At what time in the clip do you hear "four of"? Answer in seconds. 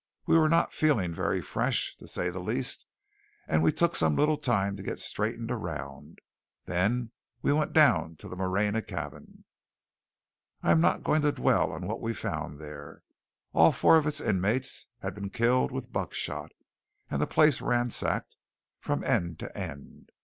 13.71-14.07